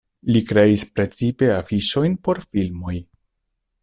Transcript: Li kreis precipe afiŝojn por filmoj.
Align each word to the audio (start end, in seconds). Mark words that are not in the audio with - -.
Li 0.35 0.39
kreis 0.51 0.85
precipe 0.99 1.49
afiŝojn 1.57 2.15
por 2.29 2.43
filmoj. 2.47 2.99